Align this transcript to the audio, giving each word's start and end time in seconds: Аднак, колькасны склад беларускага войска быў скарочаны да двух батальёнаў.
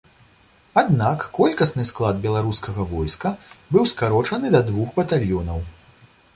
Аднак, 0.81 1.25
колькасны 1.37 1.85
склад 1.91 2.23
беларускага 2.25 2.81
войска 2.95 3.35
быў 3.75 3.83
скарочаны 3.95 4.47
да 4.59 4.67
двух 4.71 4.87
батальёнаў. 5.01 5.59